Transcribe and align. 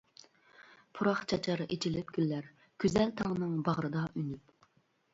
پۇراق 0.99 1.21
چاچار 1.33 1.63
ئېچىلىپ 1.67 2.11
گۈللەر، 2.17 2.51
گۈزەل 2.85 3.15
تاڭنىڭ 3.23 3.57
باغرىدا 3.71 4.11
ئۈنۈپ. 4.13 4.61